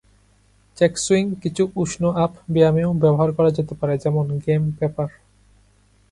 [0.77, 5.09] Check swing কিছু উষ্ণ-আপ ব্যায়ামেও ব্যবহার করা যেতে পারে, যেমন গেম পেপার।